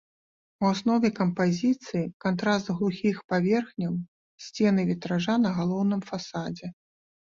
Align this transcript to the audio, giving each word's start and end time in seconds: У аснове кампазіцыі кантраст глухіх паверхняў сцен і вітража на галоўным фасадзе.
У 0.61 0.69
аснове 0.69 1.11
кампазіцыі 1.19 2.01
кантраст 2.25 2.67
глухіх 2.81 3.21
паверхняў 3.35 3.93
сцен 4.49 4.75
і 4.85 4.91
вітража 4.93 5.41
на 5.47 5.57
галоўным 5.63 6.01
фасадзе. 6.13 6.77